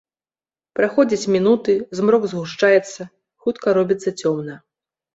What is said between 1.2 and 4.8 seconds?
мінуты, змрок згушчаецца, хутка робіцца цёмна.